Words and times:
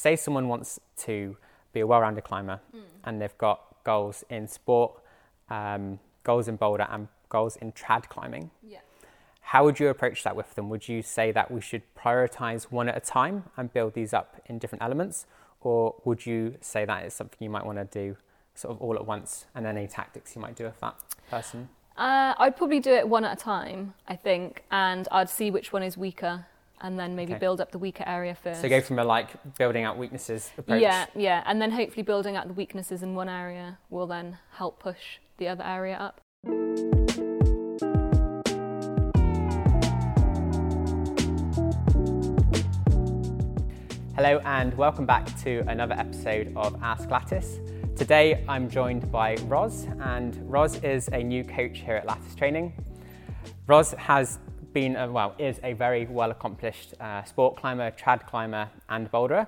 say 0.00 0.16
someone 0.16 0.48
wants 0.48 0.80
to 0.96 1.36
be 1.72 1.80
a 1.80 1.86
well-rounded 1.86 2.24
climber 2.24 2.60
mm. 2.74 2.80
and 3.04 3.20
they've 3.20 3.36
got 3.36 3.60
goals 3.84 4.24
in 4.30 4.48
sport, 4.48 4.92
um, 5.50 5.98
goals 6.24 6.48
in 6.48 6.56
boulder, 6.56 6.86
and 6.90 7.08
goals 7.28 7.56
in 7.56 7.70
trad 7.72 8.08
climbing. 8.08 8.50
Yeah. 8.62 8.78
How 9.42 9.64
would 9.64 9.78
you 9.78 9.88
approach 9.88 10.22
that 10.24 10.34
with 10.34 10.54
them? 10.54 10.70
Would 10.70 10.88
you 10.88 11.02
say 11.02 11.32
that 11.32 11.50
we 11.50 11.60
should 11.60 11.82
prioritize 11.94 12.64
one 12.64 12.88
at 12.88 12.96
a 12.96 13.00
time 13.00 13.44
and 13.56 13.72
build 13.72 13.94
these 13.94 14.14
up 14.14 14.40
in 14.46 14.58
different 14.58 14.82
elements? 14.82 15.26
Or 15.60 15.94
would 16.04 16.24
you 16.24 16.54
say 16.60 16.84
that 16.86 17.04
is 17.04 17.12
something 17.12 17.38
you 17.40 17.50
might 17.50 17.66
want 17.66 17.78
to 17.78 17.84
do 17.84 18.16
sort 18.54 18.74
of 18.74 18.82
all 18.82 18.94
at 18.96 19.06
once 19.06 19.46
and 19.54 19.64
then 19.66 19.76
any 19.76 19.86
tactics 19.86 20.34
you 20.34 20.40
might 20.40 20.56
do 20.56 20.64
with 20.64 20.80
that 20.80 20.94
person? 21.30 21.68
Uh, 21.96 22.32
I'd 22.38 22.56
probably 22.56 22.80
do 22.80 22.92
it 22.92 23.06
one 23.06 23.24
at 23.24 23.38
a 23.38 23.42
time, 23.42 23.92
I 24.08 24.16
think, 24.16 24.64
and 24.70 25.06
I'd 25.12 25.28
see 25.28 25.50
which 25.50 25.72
one 25.72 25.82
is 25.82 25.98
weaker 25.98 26.46
and 26.80 26.98
then 26.98 27.14
maybe 27.14 27.32
okay. 27.32 27.40
build 27.40 27.60
up 27.60 27.72
the 27.72 27.78
weaker 27.78 28.04
area 28.06 28.34
first. 28.34 28.62
So 28.62 28.68
go 28.68 28.80
from 28.80 28.98
a 28.98 29.04
like 29.04 29.28
building 29.56 29.84
out 29.84 29.98
weaknesses 29.98 30.50
approach. 30.56 30.80
Yeah, 30.80 31.06
yeah, 31.14 31.42
and 31.46 31.60
then 31.60 31.70
hopefully 31.70 32.02
building 32.02 32.36
out 32.36 32.46
the 32.46 32.54
weaknesses 32.54 33.02
in 33.02 33.14
one 33.14 33.28
area 33.28 33.78
will 33.90 34.06
then 34.06 34.38
help 34.52 34.80
push 34.80 35.18
the 35.36 35.48
other 35.48 35.64
area 35.64 35.96
up. 35.96 36.20
Hello 44.16 44.38
and 44.44 44.76
welcome 44.76 45.06
back 45.06 45.26
to 45.42 45.64
another 45.66 45.94
episode 45.94 46.52
of 46.54 46.76
Ask 46.82 47.10
Lattice. 47.10 47.58
Today 47.96 48.44
I'm 48.48 48.68
joined 48.68 49.10
by 49.10 49.36
Roz, 49.46 49.86
and 50.00 50.36
Roz 50.50 50.82
is 50.82 51.08
a 51.12 51.22
new 51.22 51.44
coach 51.44 51.78
here 51.78 51.96
at 51.96 52.06
Lattice 52.06 52.34
Training. 52.34 52.72
Roz 53.66 53.92
has 53.92 54.38
been, 54.72 54.96
a, 54.96 55.10
well, 55.10 55.34
is 55.38 55.60
a 55.62 55.72
very 55.72 56.06
well 56.06 56.30
accomplished 56.30 56.94
uh, 57.00 57.22
sport 57.24 57.56
climber, 57.56 57.90
trad 57.90 58.26
climber, 58.26 58.70
and 58.88 59.10
boulderer. 59.10 59.46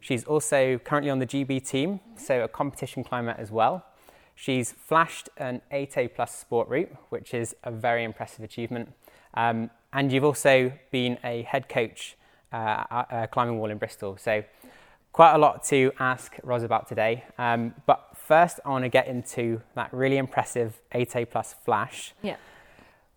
She's 0.00 0.24
also 0.24 0.78
currently 0.78 1.10
on 1.10 1.18
the 1.20 1.26
GB 1.26 1.66
team, 1.66 2.00
so 2.16 2.42
a 2.42 2.48
competition 2.48 3.04
climber 3.04 3.34
as 3.38 3.50
well. 3.50 3.84
She's 4.34 4.72
flashed 4.72 5.28
an 5.36 5.60
8A 5.72 6.14
plus 6.14 6.36
sport 6.36 6.68
route, 6.68 6.90
which 7.10 7.34
is 7.34 7.54
a 7.62 7.70
very 7.70 8.02
impressive 8.02 8.44
achievement. 8.44 8.92
Um, 9.34 9.70
and 9.92 10.10
you've 10.10 10.24
also 10.24 10.72
been 10.90 11.18
a 11.22 11.42
head 11.42 11.68
coach 11.68 12.16
uh, 12.52 13.26
climbing 13.28 13.58
wall 13.58 13.70
in 13.70 13.78
Bristol. 13.78 14.16
So 14.16 14.42
quite 15.12 15.34
a 15.34 15.38
lot 15.38 15.62
to 15.64 15.92
ask 15.98 16.34
Roz 16.42 16.62
about 16.62 16.88
today. 16.88 17.24
Um, 17.38 17.74
but 17.86 18.16
first, 18.16 18.60
I 18.64 18.70
want 18.70 18.84
to 18.84 18.88
get 18.88 19.06
into 19.06 19.60
that 19.74 19.92
really 19.92 20.16
impressive 20.16 20.80
8A 20.94 21.30
plus 21.30 21.54
flash. 21.64 22.14
Yeah. 22.22 22.36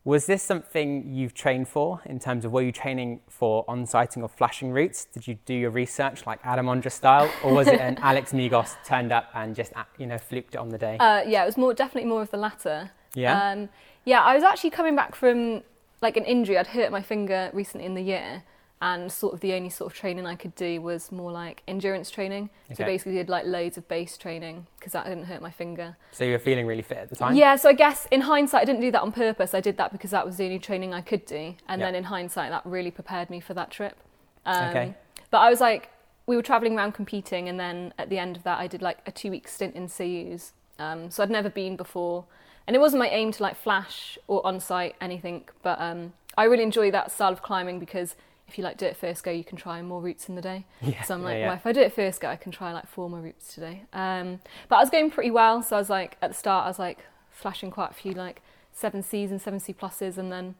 Was 0.05 0.27
this 0.27 0.43
something 0.43 1.11
you've 1.11 1.33
trained 1.33 1.67
for 1.67 1.99
in 2.05 2.19
terms 2.19 2.45
of 2.45 2.51
were 2.51 2.61
you 2.61 2.71
training 2.71 3.21
for 3.27 3.65
on-sighting 3.67 4.21
or 4.21 4.29
flashing 4.29 4.71
routes? 4.71 5.05
Did 5.05 5.27
you 5.27 5.39
do 5.47 5.53
your 5.55 5.71
research 5.71 6.27
like 6.27 6.39
Adam 6.43 6.67
Ondra 6.67 6.91
style, 6.91 7.27
or 7.43 7.55
was 7.55 7.67
it 7.67 7.79
an 7.79 7.97
Alex 8.03 8.31
Megos 8.31 8.75
turned 8.85 9.11
up 9.11 9.31
and 9.33 9.55
just 9.55 9.73
you 9.97 10.05
know 10.05 10.19
fluked 10.19 10.53
it 10.53 10.59
on 10.59 10.69
the 10.69 10.77
day? 10.77 10.97
Uh, 10.99 11.23
yeah, 11.25 11.41
it 11.41 11.47
was 11.47 11.57
more 11.57 11.73
definitely 11.73 12.07
more 12.07 12.21
of 12.21 12.29
the 12.29 12.37
latter. 12.37 12.91
Yeah. 13.15 13.49
Um, 13.49 13.69
yeah, 14.03 14.21
I 14.21 14.35
was 14.35 14.43
actually 14.43 14.69
coming 14.69 14.95
back 14.95 15.15
from 15.15 15.63
like 16.03 16.17
an 16.17 16.25
injury. 16.25 16.59
I'd 16.59 16.67
hurt 16.67 16.91
my 16.91 17.01
finger 17.01 17.49
recently 17.51 17.87
in 17.87 17.95
the 17.95 18.03
year, 18.03 18.43
and 18.81 19.11
sort 19.11 19.33
of 19.33 19.39
the 19.39 19.53
only 19.53 19.69
sort 19.69 19.91
of 19.91 19.97
training 19.97 20.25
I 20.27 20.35
could 20.35 20.53
do 20.55 20.81
was 20.81 21.11
more 21.11 21.31
like 21.31 21.63
endurance 21.67 22.11
training. 22.11 22.49
Okay. 22.65 22.75
So 22.75 22.83
basically, 22.85 23.13
did 23.13 23.29
like 23.29 23.45
loads 23.45 23.77
of 23.77 23.87
base 23.87 24.17
training 24.17 24.67
because 24.77 24.93
that 24.93 25.05
didn't 25.05 25.25
hurt 25.25 25.41
my 25.41 25.51
finger. 25.51 25.95
So 26.11 26.23
you 26.23 26.33
were 26.33 26.39
feeling 26.39 26.67
really 26.67 26.81
fit 26.81 26.97
at 26.97 27.09
the 27.09 27.15
time. 27.15 27.35
Yeah. 27.35 27.55
So 27.55 27.69
I 27.69 27.73
guess 27.73 28.07
in 28.11 28.21
hindsight, 28.21 28.61
I 28.61 28.65
didn't 28.65 28.81
do 28.81 28.91
that 28.91 29.01
on 29.01 29.11
purpose. 29.11 29.53
I 29.53 29.61
did 29.61 29.77
that 29.77 29.91
because 29.91 30.11
that 30.11 30.25
was 30.25 30.37
the 30.37 30.45
only 30.45 30.59
training 30.59 30.93
I 30.93 31.01
could 31.01 31.25
do, 31.25 31.55
and 31.67 31.81
then 31.81 31.95
in 31.95 32.05
hindsight, 32.05 32.51
that 32.51 32.65
really 32.65 32.91
prepared 32.91 33.29
me 33.29 33.39
for 33.39 33.53
that 33.53 33.71
trip. 33.71 33.97
Um, 34.45 34.69
okay. 34.69 34.95
But 35.31 35.39
I 35.39 35.49
was 35.49 35.61
like, 35.61 35.89
we 36.27 36.35
were 36.35 36.41
traveling 36.41 36.77
around 36.77 36.93
competing, 36.93 37.49
and 37.49 37.59
then 37.59 37.93
at 37.97 38.09
the 38.09 38.17
end 38.17 38.35
of 38.35 38.43
that, 38.43 38.59
I 38.59 38.67
did 38.67 38.81
like 38.81 38.99
a 39.05 39.11
two-week 39.11 39.47
stint 39.47 39.75
in 39.75 39.87
Céüse. 39.87 40.51
Um, 40.77 41.09
so 41.09 41.23
I'd 41.23 41.29
never 41.29 41.49
been 41.49 41.75
before, 41.75 42.25
and 42.67 42.75
it 42.75 42.79
wasn't 42.79 42.99
my 42.99 43.09
aim 43.09 43.31
to 43.31 43.43
like 43.43 43.55
flash 43.55 44.17
or 44.27 44.45
on-sight 44.45 44.95
anything, 44.99 45.47
but 45.63 45.79
um, 45.79 46.13
I 46.37 46.43
really 46.43 46.63
enjoy 46.63 46.91
that 46.91 47.11
style 47.11 47.31
of 47.31 47.41
climbing 47.41 47.79
because 47.79 48.15
if 48.47 48.57
you 48.57 48.63
like 48.63 48.77
do 48.77 48.85
it 48.85 48.95
first 48.95 49.23
go, 49.23 49.31
you 49.31 49.43
can 49.43 49.57
try 49.57 49.81
more 49.81 50.01
routes 50.01 50.29
in 50.29 50.35
the 50.35 50.41
day. 50.41 50.65
Yeah, 50.81 51.01
so 51.03 51.15
I'm 51.15 51.23
like, 51.23 51.33
yeah, 51.33 51.39
yeah. 51.39 51.47
well, 51.47 51.55
if 51.55 51.65
I 51.65 51.71
do 51.71 51.81
it 51.81 51.93
first 51.93 52.21
go, 52.21 52.29
I 52.29 52.35
can 52.35 52.51
try 52.51 52.71
like 52.71 52.87
four 52.87 53.09
more 53.09 53.21
routes 53.21 53.53
today. 53.53 53.83
Um, 53.93 54.39
but 54.69 54.77
I 54.77 54.79
was 54.81 54.89
going 54.89 55.09
pretty 55.11 55.31
well, 55.31 55.63
so 55.63 55.75
I 55.75 55.79
was 55.79 55.89
like, 55.89 56.17
at 56.21 56.29
the 56.31 56.35
start, 56.35 56.65
I 56.65 56.67
was 56.69 56.79
like 56.79 56.99
flashing 57.31 57.71
quite 57.71 57.91
a 57.91 57.93
few 57.95 58.13
like 58.13 58.41
seven 58.71 59.01
C's 59.01 59.31
and 59.31 59.41
seven 59.41 59.59
C 59.59 59.73
pluses, 59.73 60.17
and 60.17 60.31
then 60.31 60.55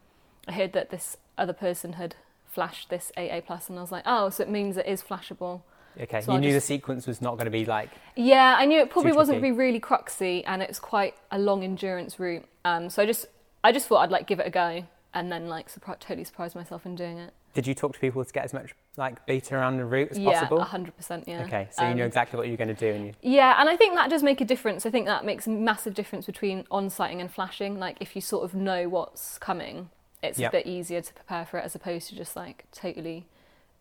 I 0.48 0.54
heard 0.54 0.74
that 0.74 0.90
this 0.90 1.18
other 1.38 1.54
person 1.54 1.94
had 1.94 2.16
flashed 2.48 2.90
this 2.90 3.12
8A 3.18 3.46
plus, 3.46 3.70
and 3.70 3.78
I 3.78 3.82
was 3.82 3.92
like, 3.92 4.04
oh, 4.06 4.30
so 4.30 4.44
it 4.44 4.50
means 4.50 4.78
it 4.78 4.86
is 4.86 5.04
flashable. 5.04 5.62
Okay, 6.00 6.22
so 6.22 6.32
you 6.32 6.38
I 6.38 6.42
knew 6.42 6.52
just, 6.52 6.68
the 6.68 6.74
sequence 6.74 7.08
was 7.08 7.22
not 7.22 7.36
going 7.36 7.46
to 7.46 7.52
be 7.52 7.66
like. 7.66 7.90
Yeah, 8.16 8.56
I 8.58 8.66
knew 8.66 8.80
it 8.80 8.90
probably 8.90 9.14
wasn't 9.14 9.42
going 9.42 9.54
to 9.54 9.56
be 9.56 9.58
really 9.58 9.80
cruxy, 9.80 10.44
and 10.46 10.62
it 10.62 10.68
was 10.70 10.80
quite 10.80 11.16
a 11.32 11.38
long 11.40 11.64
endurance 11.64 12.20
route. 12.20 12.46
Um, 12.66 12.90
so 12.90 13.04
I 13.04 13.06
just, 13.06 13.28
I 13.64 13.72
just 13.72 13.88
thought 13.88 14.00
I'd 14.00 14.12
like 14.12 14.28
give 14.28 14.40
it 14.40 14.48
a 14.48 14.50
go, 14.50 14.86
and 15.14 15.32
then 15.32 15.48
like 15.48 15.70
surpri- 15.74 16.00
totally 16.00 16.24
surprise 16.24 16.56
myself 16.56 16.86
in 16.86 16.96
doing 16.96 17.18
it. 17.18 17.34
Did 17.56 17.66
you 17.66 17.74
talk 17.74 17.94
to 17.94 18.00
people 18.00 18.24
to 18.24 18.34
get 18.34 18.44
as 18.44 18.54
much 18.54 18.76
like 18.98 19.26
beta 19.26 19.56
around 19.56 19.78
the 19.78 19.86
route 19.86 20.10
as 20.12 20.20
yeah, 20.20 20.34
possible? 20.34 20.58
Yeah, 20.58 20.66
hundred 20.66 20.96
percent. 20.98 21.24
Yeah. 21.26 21.44
Okay, 21.46 21.70
so 21.72 21.84
um, 21.84 21.90
you 21.90 21.96
knew 21.96 22.04
exactly 22.04 22.38
what 22.38 22.48
you 22.48 22.52
were 22.52 22.58
going 22.58 22.68
to 22.68 22.74
do, 22.74 22.94
and 22.94 23.06
you. 23.08 23.14
Yeah, 23.22 23.56
and 23.60 23.70
I 23.70 23.78
think 23.78 23.96
that 23.96 24.10
does 24.10 24.24
make 24.24 24.42
a 24.42 24.46
difference. 24.46 24.86
I 24.86 24.90
think 24.90 25.06
that 25.08 25.24
makes 25.24 25.48
a 25.48 25.50
massive 25.50 25.94
difference 25.94 26.26
between 26.26 26.66
on-sighting 26.70 27.22
and 27.22 27.32
flashing. 27.32 27.80
Like 27.80 27.96
if 28.02 28.14
you 28.14 28.22
sort 28.22 28.44
of 28.44 28.54
know 28.54 28.90
what's 28.90 29.38
coming, 29.38 29.90
it's 30.22 30.38
yep. 30.38 30.52
a 30.52 30.58
bit 30.58 30.68
easier 30.68 31.00
to 31.00 31.14
prepare 31.14 31.46
for 31.46 31.58
it 31.58 31.64
as 31.64 31.74
opposed 31.76 32.10
to 32.10 32.16
just 32.16 32.36
like 32.36 32.66
totally 32.74 33.26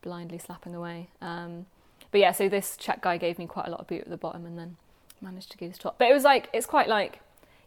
blindly 0.02 0.38
slapping 0.38 0.76
away. 0.76 1.08
Um, 1.20 1.66
but 2.12 2.20
yeah, 2.20 2.30
so 2.30 2.48
this 2.48 2.76
Czech 2.76 3.02
guy 3.02 3.16
gave 3.16 3.40
me 3.40 3.46
quite 3.46 3.66
a 3.66 3.70
lot 3.70 3.80
of 3.80 3.88
boot 3.88 4.02
at 4.02 4.08
the 4.08 4.16
bottom, 4.16 4.46
and 4.46 4.56
then 4.56 4.76
managed 5.20 5.50
to 5.50 5.58
go 5.58 5.68
to 5.68 5.76
top. 5.76 5.98
But 5.98 6.08
it 6.08 6.14
was 6.14 6.22
like 6.22 6.48
it's 6.52 6.66
quite 6.66 6.88
like 6.88 7.18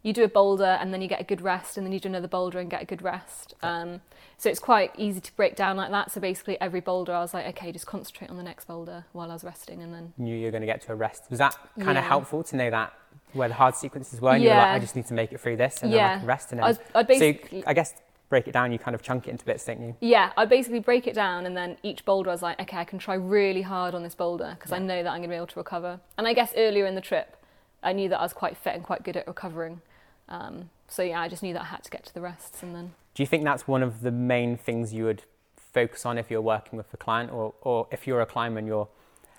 you 0.03 0.13
do 0.13 0.23
a 0.23 0.27
boulder 0.27 0.77
and 0.79 0.93
then 0.93 1.01
you 1.01 1.07
get 1.07 1.21
a 1.21 1.23
good 1.23 1.41
rest, 1.41 1.77
and 1.77 1.85
then 1.85 1.93
you 1.93 1.99
do 1.99 2.09
another 2.09 2.27
boulder 2.27 2.59
and 2.59 2.69
get 2.69 2.81
a 2.81 2.85
good 2.85 3.01
rest. 3.01 3.53
Um, 3.61 4.01
so 4.37 4.49
it's 4.49 4.59
quite 4.59 4.91
easy 4.97 5.19
to 5.19 5.35
break 5.35 5.55
down 5.55 5.77
like 5.77 5.91
that. 5.91 6.11
So 6.11 6.21
basically, 6.21 6.59
every 6.61 6.79
boulder, 6.79 7.13
I 7.13 7.19
was 7.19 7.33
like, 7.33 7.45
okay, 7.47 7.71
just 7.71 7.87
concentrate 7.87 8.29
on 8.29 8.37
the 8.37 8.43
next 8.43 8.65
boulder 8.65 9.05
while 9.11 9.31
I 9.31 9.33
was 9.33 9.43
resting, 9.43 9.81
and 9.81 9.93
then 9.93 10.13
knew 10.17 10.35
you 10.35 10.45
were 10.45 10.51
going 10.51 10.61
to 10.61 10.67
get 10.67 10.81
to 10.83 10.91
a 10.91 10.95
rest. 10.95 11.23
Was 11.29 11.39
that 11.39 11.57
kind 11.75 11.95
yeah. 11.95 11.99
of 11.99 12.05
helpful 12.05 12.43
to 12.43 12.55
know 12.55 12.69
that 12.69 12.93
where 13.33 13.47
the 13.47 13.55
hard 13.55 13.75
sequences 13.75 14.21
were? 14.21 14.31
And 14.31 14.43
yeah. 14.43 14.49
you 14.49 14.55
were 14.55 14.61
like, 14.61 14.75
I 14.75 14.79
just 14.79 14.95
need 14.95 15.07
to 15.07 15.13
make 15.13 15.31
it 15.33 15.39
through 15.39 15.57
this, 15.57 15.81
and 15.81 15.91
yeah. 15.91 15.97
then 15.97 16.15
I 16.15 16.19
can 16.19 16.27
rest. 16.27 16.51
And 16.51 16.59
then, 16.59 16.65
I 16.65 16.67
was, 16.69 16.79
I'd 16.93 17.07
basically, 17.07 17.61
so 17.61 17.67
I 17.67 17.73
guess 17.73 17.93
break 18.29 18.47
it 18.47 18.51
down, 18.51 18.71
you 18.71 18.77
kind 18.77 18.93
of 18.93 19.01
chunk 19.01 19.27
it 19.27 19.31
into 19.31 19.45
bits, 19.45 19.65
don't 19.65 19.81
you? 19.81 19.95
Yeah, 20.01 20.33
I 20.35 20.45
basically 20.45 20.81
break 20.81 21.07
it 21.07 21.15
down, 21.15 21.45
and 21.45 21.55
then 21.55 21.77
each 21.81 22.05
boulder, 22.05 22.29
I 22.29 22.33
was 22.33 22.41
like, 22.41 22.59
okay, 22.61 22.77
I 22.77 22.83
can 22.83 22.99
try 22.99 23.15
really 23.15 23.61
hard 23.61 23.95
on 23.95 24.03
this 24.03 24.15
boulder 24.15 24.55
because 24.57 24.71
yeah. 24.71 24.77
I 24.77 24.79
know 24.79 25.01
that 25.01 25.09
I'm 25.09 25.19
going 25.19 25.29
to 25.29 25.33
be 25.33 25.35
able 25.35 25.47
to 25.47 25.59
recover. 25.59 25.99
And 26.17 26.27
I 26.27 26.33
guess 26.33 26.53
earlier 26.55 26.85
in 26.85 26.95
the 26.95 27.01
trip, 27.01 27.37
I 27.81 27.93
knew 27.93 28.09
that 28.09 28.19
I 28.19 28.23
was 28.23 28.33
quite 28.33 28.57
fit 28.57 28.75
and 28.75 28.83
quite 28.83 29.03
good 29.03 29.15
at 29.15 29.27
recovering. 29.27 29.81
Um, 30.29 30.69
so 30.87 31.03
yeah, 31.03 31.21
I 31.21 31.27
just 31.27 31.43
knew 31.43 31.53
that 31.53 31.61
I 31.61 31.65
had 31.65 31.83
to 31.83 31.89
get 31.89 32.05
to 32.05 32.13
the 32.13 32.21
rests, 32.21 32.63
and 32.63 32.75
then. 32.75 32.93
Do 33.13 33.23
you 33.23 33.27
think 33.27 33.43
that's 33.43 33.67
one 33.67 33.83
of 33.83 34.01
the 34.01 34.11
main 34.11 34.57
things 34.57 34.93
you 34.93 35.05
would 35.05 35.23
focus 35.55 36.05
on 36.05 36.17
if 36.17 36.29
you're 36.29 36.41
working 36.41 36.77
with 36.77 36.93
a 36.93 36.97
client, 36.97 37.31
or, 37.31 37.53
or 37.61 37.87
if 37.91 38.07
you're 38.07 38.21
a 38.21 38.25
climber 38.25 38.59
and 38.59 38.67
you're 38.67 38.89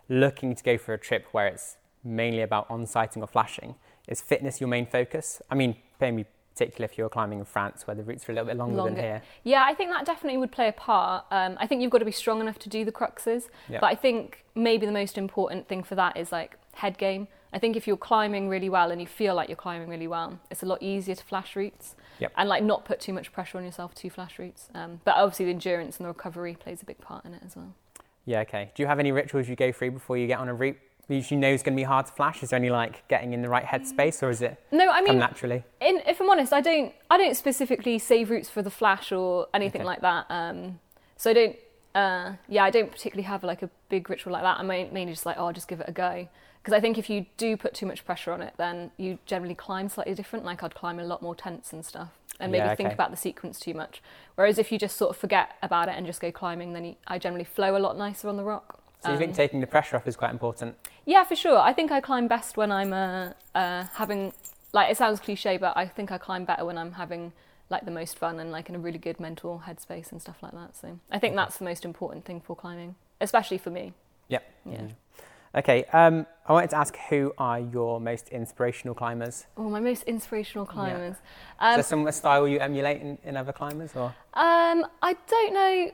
looking 0.09 0.55
to 0.55 0.65
go 0.65 0.79
for 0.79 0.95
a 0.95 0.99
trip 0.99 1.27
where 1.33 1.47
it's 1.47 1.77
mainly 2.05 2.43
about 2.43 2.67
on-sighting 2.71 3.23
or 3.23 3.27
flashing? 3.27 3.75
Is 4.07 4.21
fitness 4.21 4.61
your 4.61 4.69
main 4.69 4.87
focus? 4.87 5.43
I 5.51 5.55
mean, 5.55 5.77
maybe 6.01 6.27
particularly 6.59 6.91
if 6.91 6.99
you're 6.99 7.09
climbing 7.09 7.39
in 7.39 7.45
France 7.45 7.87
where 7.87 7.95
the 7.95 8.03
routes 8.03 8.29
are 8.29 8.33
a 8.33 8.35
little 8.35 8.47
bit 8.47 8.57
longer, 8.57 8.77
longer. 8.77 8.95
than 8.95 9.05
here. 9.05 9.23
Yeah, 9.45 9.65
I 9.65 9.75
think 9.75 9.91
that 9.91 10.05
definitely 10.05 10.39
would 10.39 10.51
play 10.51 10.69
a 10.69 10.73
part. 10.73 11.25
Um, 11.31 11.57
I 11.61 11.67
think 11.69 11.83
you've 11.83 11.91
got 11.91 11.99
to 11.99 12.05
be 12.05 12.13
strong 12.13 12.41
enough 12.41 12.59
to 12.61 12.69
do 12.69 12.85
the 12.85 12.91
cruxes, 12.91 13.45
yep. 13.69 13.81
but 13.81 13.87
I 13.87 13.95
think 13.95 14.45
maybe 14.57 14.85
the 14.85 14.93
most 14.93 15.17
important 15.17 15.69
thing 15.69 15.85
for 15.85 15.95
that 15.95 16.17
is 16.17 16.33
like 16.33 16.57
head 16.73 16.99
game. 16.99 17.29
I 17.53 17.59
think 17.59 17.77
if 17.77 17.87
you're 17.87 17.97
climbing 17.97 18.49
really 18.49 18.69
well 18.69 18.91
and 18.91 19.01
you 19.01 19.07
feel 19.07 19.35
like 19.35 19.49
you're 19.49 19.57
climbing 19.57 19.89
really 19.89 20.09
well, 20.09 20.39
it's 20.51 20.63
a 20.63 20.67
lot 20.67 20.83
easier 20.83 21.15
to 21.15 21.25
flash 21.25 21.57
routes 21.57 21.95
yep. 22.19 22.33
and 22.37 22.49
like 22.49 22.63
not 22.63 22.85
put 22.85 23.01
too 23.01 23.13
much 23.13 23.33
pressure 23.33 23.59
on 23.59 23.65
yourself 23.65 23.95
to 23.97 24.11
flash 24.11 24.39
routes. 24.39 24.69
Um, 24.75 25.01
but 25.05 25.17
obviously 25.17 25.47
the 25.47 25.53
endurance 25.53 25.97
and 25.97 26.05
the 26.05 26.09
recovery 26.09 26.55
plays 26.55 26.83
a 26.83 26.85
big 26.85 27.01
part 27.01 27.25
in 27.25 27.35
it 27.35 27.43
as 27.45 27.57
well. 27.57 27.75
Yeah, 28.25 28.41
okay. 28.41 28.71
Do 28.75 28.83
you 28.83 28.87
have 28.87 28.99
any 28.99 29.13
rituals 29.13 29.49
you 29.49 29.57
go 29.57 29.73
through 29.73 29.93
before 29.93 30.19
you 30.19 30.27
get 30.27 30.39
on 30.39 30.49
a 30.49 30.55
route? 30.55 30.77
You 31.09 31.39
know 31.39 31.49
it's 31.49 31.63
going 31.63 31.75
to 31.75 31.81
be 31.81 31.85
hard 31.85 32.05
to 32.05 32.13
flash. 32.13 32.43
Is 32.43 32.51
there 32.51 32.59
any 32.59 32.69
like 32.69 33.09
getting 33.09 33.33
in 33.33 33.41
the 33.41 33.49
right 33.49 33.65
headspace, 33.65 34.23
or 34.23 34.29
is 34.29 34.43
it 34.43 34.63
no? 34.71 34.91
I 34.91 35.01
mean, 35.01 35.19
naturally. 35.19 35.65
In, 35.81 36.03
if 36.07 36.21
I'm 36.21 36.29
honest, 36.29 36.53
I 36.53 36.61
don't. 36.61 36.93
I 37.09 37.17
don't 37.17 37.35
specifically 37.35 37.99
save 37.99 38.29
routes 38.29 38.51
for 38.51 38.61
the 38.61 38.71
flash 38.71 39.11
or 39.11 39.47
anything 39.55 39.81
okay. 39.81 39.87
like 39.87 40.03
that. 40.03 40.27
Um, 40.29 40.81
so 41.17 41.31
I 41.31 41.33
don't. 41.33 41.57
Uh, 41.99 42.35
yeah, 42.49 42.63
I 42.63 42.71
don't 42.71 42.93
particularly 42.93 43.25
have 43.25 43.43
like 43.43 43.63
a 43.63 43.71
big 43.89 44.09
ritual 44.09 44.33
like 44.33 44.43
that. 44.43 44.59
I'm 44.59 44.69
mainly 44.69 45.07
just 45.07 45.27
like, 45.27 45.37
oh, 45.37 45.47
I'll 45.47 45.53
just 45.53 45.67
give 45.67 45.81
it 45.81 45.89
a 45.89 45.93
go 45.93 46.29
because 46.63 46.77
I 46.77 46.81
think 46.81 46.97
if 46.97 47.11
you 47.11 47.27
do 47.37 47.57
put 47.57 47.75
too 47.75 47.87
much 47.87 48.05
pressure 48.05 48.31
on 48.31 48.41
it, 48.41 48.55
then 48.57 48.93
you 48.99 49.19
generally 49.27 49.57
climb 49.57 49.89
slightly 49.89 50.15
different. 50.15 50.45
Like 50.45 50.63
I'd 50.63 50.77
climb 50.77 51.01
a 51.01 51.05
lot 51.05 51.23
more 51.23 51.35
tense 51.35 51.73
and 51.73 51.85
stuff, 51.85 52.11
and 52.39 52.53
maybe 52.53 52.65
yeah, 52.65 52.73
okay. 52.73 52.77
think 52.77 52.93
about 52.93 53.11
the 53.11 53.17
sequence 53.17 53.59
too 53.59 53.75
much. 53.75 54.01
Whereas 54.37 54.59
if 54.59 54.71
you 54.71 54.79
just 54.79 54.97
sort 54.97 55.11
of 55.11 55.17
forget 55.17 55.57
about 55.61 55.89
it 55.89 55.97
and 55.97 56.07
just 56.07 56.21
go 56.21 56.31
climbing, 56.31 56.73
then 56.73 56.85
you, 56.85 56.95
I 57.09 57.19
generally 57.19 57.45
flow 57.45 57.77
a 57.77 57.81
lot 57.81 57.99
nicer 57.99 58.29
on 58.29 58.37
the 58.37 58.45
rock. 58.45 58.81
So 59.03 59.09
you 59.09 59.15
um, 59.15 59.19
think 59.19 59.35
taking 59.35 59.61
the 59.61 59.67
pressure 59.67 59.97
off 59.97 60.07
is 60.07 60.15
quite 60.15 60.31
important? 60.31 60.77
Yeah, 61.05 61.25
for 61.25 61.35
sure. 61.35 61.59
I 61.59 61.73
think 61.73 61.91
I 61.91 62.01
climb 62.01 62.29
best 62.29 62.57
when 62.57 62.71
I'm 62.71 62.93
uh, 62.93 63.33
uh, 63.57 63.87
having 63.95 64.33
like 64.73 64.89
it 64.89 64.97
sounds 64.97 65.19
cliche, 65.19 65.57
but 65.57 65.77
I 65.77 65.87
think 65.87 66.13
I 66.13 66.19
climb 66.19 66.45
better 66.45 66.65
when 66.65 66.79
I'm 66.79 66.93
having 66.93 67.33
like 67.71 67.85
the 67.85 67.91
most 67.91 68.19
fun 68.19 68.41
and 68.41 68.51
like 68.51 68.69
in 68.69 68.75
a 68.75 68.79
really 68.79 68.99
good 68.99 69.21
mental 69.21 69.63
headspace 69.67 70.11
and 70.13 70.21
stuff 70.21 70.37
like 70.43 70.53
that. 70.53 70.77
So 70.77 70.99
I 71.11 71.19
think 71.19 71.33
okay. 71.33 71.37
that's 71.37 71.59
the 71.59 71.65
most 71.65 71.85
important 71.85 72.25
thing 72.25 72.41
for 72.41 72.57
climbing, 72.57 72.95
especially 73.21 73.59
for 73.59 73.71
me. 73.71 73.93
Yep. 74.29 74.55
Yeah. 74.65 74.89
Okay, 75.55 75.85
um, 75.93 76.27
I 76.47 76.53
wanted 76.53 76.71
to 76.71 76.77
ask 76.77 76.95
who 77.09 77.33
are 77.39 77.59
your 77.59 78.01
most 78.01 78.29
inspirational 78.29 78.95
climbers? 78.95 79.47
Oh, 79.57 79.71
my 79.71 79.81
most 79.81 80.03
inspirational 80.03 80.67
climbers. 80.67 81.17
Yeah. 81.61 81.73
Um, 81.73 81.81
Is 81.81 81.87
there 81.87 81.91
some 81.99 82.13
style 82.13 82.47
you 82.47 82.61
emulate 82.61 83.01
in, 83.01 83.19
in 83.25 83.37
other 83.37 83.53
climbers, 83.53 83.93
or? 83.97 84.15
Um, 84.35 84.87
I 85.03 85.17
don't 85.27 85.55
know. 85.55 85.91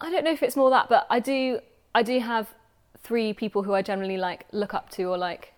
I 0.00 0.10
don't 0.10 0.24
know 0.24 0.32
if 0.32 0.42
it's 0.42 0.56
more 0.56 0.70
that, 0.70 0.88
but 0.88 1.06
I 1.10 1.18
do. 1.18 1.60
I 1.94 2.02
do 2.02 2.20
have 2.20 2.54
three 3.02 3.32
people 3.32 3.64
who 3.64 3.74
I 3.74 3.82
generally 3.82 4.16
like 4.16 4.46
look 4.52 4.72
up 4.72 4.88
to, 4.90 5.04
or 5.04 5.18
like. 5.18 5.52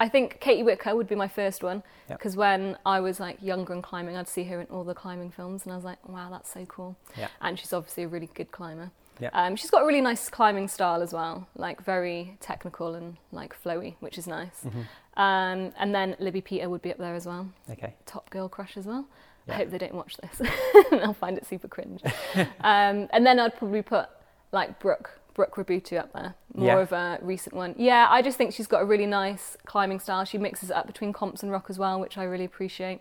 I 0.00 0.08
think 0.08 0.40
Katy 0.40 0.62
Whittaker 0.62 0.96
would 0.96 1.08
be 1.08 1.14
my 1.14 1.28
first 1.28 1.62
one 1.62 1.82
because 2.08 2.32
yep. 2.32 2.38
when 2.38 2.78
I 2.86 3.00
was 3.00 3.20
like 3.20 3.36
younger 3.42 3.74
and 3.74 3.82
climbing, 3.82 4.16
I'd 4.16 4.26
see 4.28 4.44
her 4.44 4.60
in 4.60 4.66
all 4.68 4.82
the 4.82 4.94
climbing 4.94 5.30
films, 5.30 5.64
and 5.64 5.72
I 5.72 5.76
was 5.76 5.84
like, 5.84 6.08
"Wow, 6.08 6.30
that's 6.30 6.52
so 6.52 6.64
cool." 6.64 6.96
And 7.40 7.58
she's 7.58 7.72
obviously 7.72 8.04
a 8.04 8.08
really 8.08 8.30
good 8.34 8.50
climber. 8.50 8.90
Yep. 9.20 9.32
Um, 9.34 9.56
she's 9.56 9.70
got 9.70 9.82
a 9.82 9.86
really 9.86 10.00
nice 10.00 10.30
climbing 10.30 10.68
style 10.68 11.02
as 11.02 11.12
well, 11.12 11.46
like 11.54 11.84
very 11.84 12.36
technical 12.40 12.94
and 12.94 13.18
like 13.32 13.54
flowy, 13.62 13.96
which 14.00 14.16
is 14.16 14.26
nice. 14.26 14.64
Mm-hmm. 14.64 15.20
Um, 15.20 15.72
and 15.78 15.94
then 15.94 16.16
Libby 16.18 16.40
Peter 16.40 16.68
would 16.70 16.80
be 16.80 16.90
up 16.90 16.98
there 16.98 17.14
as 17.14 17.26
well. 17.26 17.50
Okay. 17.68 17.94
Top 18.06 18.30
girl 18.30 18.48
crush 18.48 18.76
as 18.76 18.86
well. 18.86 19.06
I 19.48 19.54
hope 19.54 19.70
they 19.70 19.78
don't 19.78 19.94
watch 19.94 20.16
this. 20.18 20.48
I'll 20.92 21.12
find 21.12 21.36
it 21.36 21.44
super 21.44 21.66
cringe. 21.66 22.02
um, 22.60 23.08
and 23.12 23.26
then 23.26 23.40
I'd 23.40 23.56
probably 23.56 23.82
put 23.82 24.08
like 24.52 24.78
Brooke, 24.78 25.19
Brooke 25.40 25.56
Raboutou 25.56 25.98
up 25.98 26.12
there, 26.12 26.34
more 26.54 26.66
yeah. 26.66 26.78
of 26.80 26.92
a 26.92 27.18
recent 27.22 27.56
one. 27.56 27.74
Yeah, 27.78 28.08
I 28.10 28.20
just 28.20 28.36
think 28.36 28.52
she's 28.52 28.66
got 28.66 28.82
a 28.82 28.84
really 28.84 29.06
nice 29.06 29.56
climbing 29.64 29.98
style. 29.98 30.26
She 30.26 30.36
mixes 30.36 30.68
it 30.68 30.76
up 30.76 30.86
between 30.86 31.14
comps 31.14 31.42
and 31.42 31.50
rock 31.50 31.66
as 31.70 31.78
well, 31.78 31.98
which 31.98 32.18
I 32.18 32.24
really 32.24 32.44
appreciate. 32.44 33.00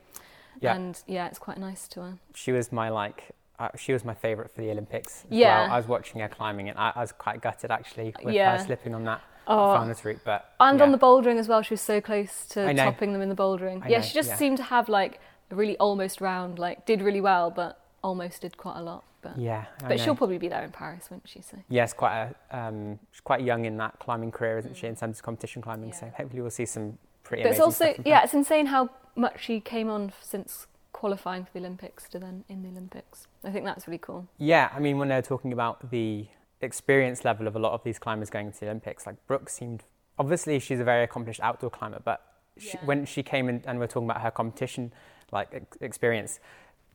Yeah. 0.62 0.76
And 0.76 1.02
yeah, 1.06 1.28
it's 1.28 1.40
quite 1.40 1.58
nice 1.58 1.88
to 1.90 2.02
her. 2.02 2.14
She 2.34 2.54
was 2.54 2.72
my 2.72 2.88
like 2.88 3.32
uh, 3.60 3.68
she 3.78 3.92
was 3.92 4.06
my 4.06 4.14
favourite 4.14 4.52
for 4.52 4.62
the 4.62 4.72
Olympics. 4.72 5.26
yeah, 5.30 5.64
well. 5.64 5.74
I 5.74 5.78
was 5.78 5.88
watching 5.88 6.22
her 6.22 6.30
climbing, 6.30 6.70
and 6.70 6.80
I, 6.80 6.94
I 6.96 7.02
was 7.02 7.12
quite 7.12 7.42
gutted 7.42 7.72
actually 7.72 8.16
with 8.24 8.34
yeah. 8.34 8.58
her 8.58 8.64
slipping 8.64 8.96
on 8.96 9.04
that 9.04 9.22
oh. 9.46 9.94
route. 10.04 10.22
But 10.24 10.54
and 10.62 10.80
yeah. 10.80 10.86
on 10.86 10.94
the 10.94 10.98
bouldering 10.98 11.40
as 11.40 11.50
well, 11.50 11.62
she 11.62 11.74
was 11.74 11.82
so 11.82 12.00
close 12.00 12.46
to 12.52 12.74
topping 12.74 13.12
them 13.12 13.22
in 13.22 13.28
the 13.28 13.36
bouldering. 13.36 13.84
I 13.84 13.90
yeah, 13.90 13.98
know, 13.98 14.04
she 14.04 14.14
just 14.14 14.30
yeah. 14.30 14.36
seemed 14.38 14.58
to 14.58 14.64
have 14.64 14.88
like 14.88 15.20
a 15.52 15.56
really 15.56 15.78
almost 15.78 16.22
round. 16.22 16.58
Like 16.58 16.86
did 16.86 17.02
really 17.02 17.22
well, 17.22 17.52
but 17.52 17.82
almost 18.02 18.44
did 18.44 18.56
quite 18.56 18.78
a 18.78 18.82
lot. 18.82 19.04
But 19.22 19.38
yeah, 19.38 19.66
I 19.84 19.88
but 19.90 19.98
know. 19.98 20.04
she'll 20.04 20.16
probably 20.16 20.38
be 20.38 20.48
there 20.48 20.64
in 20.64 20.72
Paris, 20.72 21.10
won't 21.12 21.28
she? 21.28 21.42
So 21.42 21.58
yes, 21.70 21.94
quite 21.94 22.32
a 22.52 22.58
um, 22.58 23.00
she's 23.12 23.22
quite 23.22 23.42
young 23.42 23.66
in 23.66 23.78
that 23.78 24.00
climbing 24.00 24.32
career, 24.32 24.58
isn't 24.60 24.76
she? 24.78 24.88
In 24.88 24.96
Mm. 24.96 25.00
terms 25.00 25.18
of 25.20 25.24
competition 25.24 25.62
climbing, 25.62 25.90
Yeah. 25.90 25.96
so 25.96 26.12
hopefully 26.16 26.42
we'll 26.42 26.52
see 26.52 26.66
some 26.66 26.98
pretty. 27.24 27.44
but 27.44 27.52
it's 27.52 27.60
also 27.60 27.94
yeah, 28.06 28.24
it's 28.24 28.34
insane 28.34 28.68
how 28.68 28.90
much 29.16 29.42
she 29.44 29.60
came 29.60 29.90
on 29.90 30.14
since 30.22 30.68
qualifying 30.94 31.44
for 31.46 31.52
the 31.54 31.60
Olympics 31.60 32.08
to 32.10 32.20
then 32.20 32.44
in 32.50 32.64
the 32.64 32.70
Olympics. 32.70 33.28
I 33.44 33.52
think 33.52 33.66
that's 33.66 33.88
really 33.88 33.98
cool. 34.00 34.28
Yeah, 34.38 34.70
I 34.74 34.80
mean, 34.80 34.98
when 34.98 35.08
they're 35.10 35.22
talking 35.22 35.54
about 35.54 35.92
the 35.92 36.28
experience 36.62 37.24
level 37.24 37.48
of 37.48 37.56
a 37.56 37.60
lot 37.60 37.74
of 37.74 37.84
these 37.84 38.00
climbers 38.00 38.30
going 38.30 38.52
to 38.52 38.60
the 38.60 38.66
Olympics, 38.68 39.06
like 39.06 39.16
Brooke 39.28 39.50
seemed 39.50 39.84
obviously 40.18 40.60
she's 40.60 40.80
a 40.80 40.84
very 40.84 41.04
accomplished 41.04 41.40
outdoor 41.42 41.70
climber, 41.70 42.02
but 42.04 42.22
she, 42.58 42.78
Yeah. 42.78 42.86
when 42.86 43.06
she 43.06 43.24
came 43.24 43.48
in 43.50 43.64
and 43.66 43.80
we're 43.80 43.88
talking 43.88 44.10
about 44.10 44.22
her 44.22 44.32
competition 44.32 44.92
like 45.32 45.50
ex- 45.54 45.78
experience, 45.80 46.40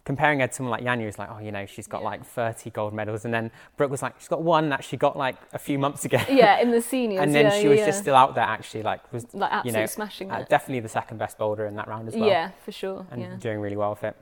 comparing 0.05 0.41
her 0.41 0.47
to 0.47 0.53
someone 0.53 0.71
like 0.71 0.85
Janja, 0.85 1.07
was 1.07 1.19
like, 1.19 1.31
oh, 1.33 1.39
you 1.39 1.51
know, 1.51 1.65
she's 1.67 1.87
got 1.87 2.03
Yeah. 2.03 2.09
like 2.09 2.25
30 2.25 2.71
gold 2.71 2.93
medals, 2.93 3.25
and 3.25 3.33
then 3.33 3.51
Brooke 3.77 3.91
was 3.91 4.03
like, 4.03 4.15
she's 4.19 4.29
got 4.29 4.43
one 4.43 4.69
that 4.69 4.85
she 4.85 4.97
got 4.97 5.17
like 5.17 5.37
a 5.53 5.59
few 5.59 5.79
months 5.79 6.05
ago. 6.05 6.19
Yeah, 6.29 6.61
in 6.61 6.71
the 6.71 6.83
seniors. 6.83 7.23
and 7.23 7.35
then 7.35 7.47
yeah, 7.47 7.61
she 7.61 7.69
was 7.69 7.79
yeah. 7.79 7.87
just 7.87 8.01
still 8.01 8.15
out 8.15 8.35
there 8.35 8.45
actually, 8.45 8.83
like 8.83 9.11
was 9.13 9.25
like 9.35 9.51
you 9.51 9.57
absolutely 9.57 9.81
know, 9.81 9.87
smashing 9.87 10.31
uh, 10.31 10.39
it. 10.39 10.49
definitely 10.49 10.81
the 10.81 10.89
second 10.89 11.19
best 11.19 11.39
boulder 11.39 11.67
in 11.67 11.77
that 11.77 11.89
round 11.89 12.09
as 12.09 12.15
well. 12.15 12.29
Yeah, 12.29 12.51
for 12.65 12.73
sure. 12.73 13.07
and 13.11 13.41
doing 13.41 13.61
really 13.61 13.77
well 13.77 13.91
with 13.91 14.05
it. 14.05 14.17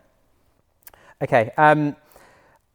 Okay, 1.23 1.51
um, 1.57 1.97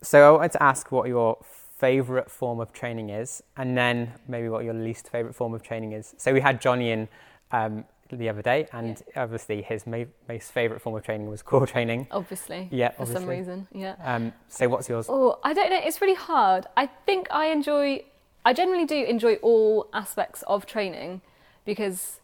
so 0.02 0.28
I 0.28 0.38
wanted 0.38 0.52
to 0.54 0.64
ask 0.64 0.92
what 0.92 1.08
your 1.08 1.38
favourite 1.78 2.30
form 2.30 2.60
of 2.60 2.74
training 2.74 3.10
is, 3.10 3.44
and 3.56 3.78
then 3.78 4.14
maybe 4.28 4.50
what 4.50 4.64
your 4.64 4.74
least 4.74 5.10
favourite 5.10 5.36
form 5.36 5.54
of 5.54 5.62
training 5.62 5.92
is. 5.94 6.14
So 6.18 6.34
we 6.34 6.42
had 6.42 6.60
Johnny 6.60 6.92
in 6.92 7.08
um, 7.52 7.86
the 8.16 8.30
other 8.30 8.42
day, 8.42 8.68
and 8.72 9.02
obviously 9.16 9.62
his 9.62 9.86
ma- 9.86 10.06
most 10.30 10.52
favourite 10.52 10.82
form 10.82 10.96
of 10.96 11.04
training 11.04 11.30
was 11.30 11.42
core 11.42 11.68
training. 11.68 12.08
Obviously. 12.12 12.70
Yeah, 12.72 12.92
For 12.92 13.06
some 13.06 13.26
reason. 13.26 13.68
Yeah. 13.72 13.96
Um, 14.04 14.34
so 14.48 14.70
what's 14.70 14.88
yours? 14.88 15.08
Oh, 15.10 15.40
I 15.44 15.54
don't 15.54 15.70
know. 15.70 15.80
It's 15.84 16.00
really 16.02 16.16
hard. 16.16 16.66
I 16.78 16.88
think 17.06 17.28
I 17.32 17.48
enjoy. 17.48 18.04
I 18.46 18.54
generally 18.54 18.86
do 18.86 19.04
enjoy 19.04 19.36
all 19.36 19.88
aspects 19.94 20.42
of 20.44 20.66
training 20.66 21.22
because 21.66 22.20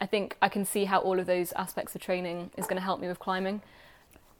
I 0.00 0.06
think 0.06 0.36
I 0.40 0.48
can 0.48 0.64
see 0.64 0.84
how 0.84 1.00
all 1.00 1.18
of 1.18 1.26
those 1.26 1.52
aspects 1.52 1.94
of 1.96 2.00
training 2.00 2.50
is 2.56 2.66
going 2.66 2.76
to 2.76 2.82
help 2.82 3.00
me 3.00 3.08
with 3.08 3.18
climbing. 3.18 3.60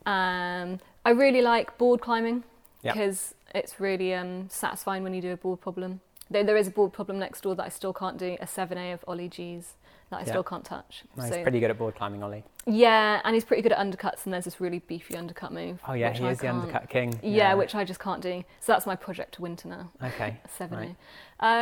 Um, 0.06 0.78
I 1.05 1.11
really 1.11 1.43
like 1.43 1.76
board 1.78 2.00
climbing 2.00 2.44
Yeah. 2.82 2.93
because 2.93 3.34
it's 3.55 3.81
really 3.81 4.14
um, 4.14 4.49
satisfying 4.49 5.02
when 5.02 5.14
you 5.14 5.20
do 5.20 5.32
a 5.32 5.37
board 5.37 5.61
problem. 5.61 6.00
Though 6.31 6.44
there 6.44 6.56
is 6.56 6.69
a 6.69 6.70
board 6.70 6.93
problem 6.93 7.19
next 7.19 7.40
door 7.43 7.55
that 7.56 7.64
I 7.64 7.69
still 7.70 7.93
can't 7.93 8.16
do, 8.16 8.37
a 8.40 8.46
7A 8.46 8.94
of 8.94 9.05
Ollie 9.08 9.28
G's 9.28 9.75
that 10.11 10.17
I 10.17 10.21
Yeah. 10.21 10.27
still 10.27 10.43
can't 10.43 10.65
touch. 10.65 11.05
No, 11.17 11.23
he's 11.25 11.37
pretty 11.39 11.61
good 11.61 11.71
at 11.71 11.79
board 11.79 11.95
climbing, 11.95 12.23
Ollie. 12.23 12.45
yeah, 12.67 13.21
and 13.25 13.35
he's 13.35 13.45
pretty 13.45 13.62
good 13.62 13.73
at 13.73 13.79
undercuts, 13.79 14.25
and 14.25 14.33
there's 14.35 14.45
this 14.45 14.61
really 14.61 14.81
beefy 14.81 15.17
undercut 15.17 15.53
move. 15.53 15.81
Oh 15.87 15.93
yeah, 15.95 16.11
he 16.12 16.25
I 16.27 16.31
is 16.31 16.39
the 16.41 16.49
undercut 16.49 16.89
king. 16.89 17.19
Yeah, 17.23 17.55
which 17.55 17.75
I 17.75 17.85
just 17.85 18.01
can't 18.01 18.21
do. 18.21 18.45
So 18.61 18.73
that's 18.73 18.87
my 18.87 18.97
project 18.97 19.35
to 19.35 19.43
winter 19.43 19.69
now. 19.69 19.91
okay. 20.03 20.37
A 20.45 20.49
seven 20.59 20.79
Right. 20.79 20.97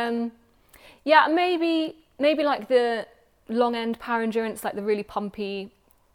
Um, 0.07 0.31
yeah, 1.03 1.27
maybe 1.27 1.95
maybe 2.17 2.43
like 2.43 2.67
the 2.67 3.07
long 3.47 3.75
end 3.75 3.99
power 3.99 4.21
endurance, 4.21 4.63
like 4.63 4.75
the 4.75 4.81
really 4.83 5.03
pumpy 5.03 5.69